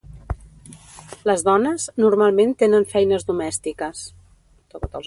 Les 1.31 1.43
dones, 1.49 1.85
normalment 2.05 2.57
tenen 2.65 2.89
feines 2.95 3.31
domèstiques. 3.31 4.05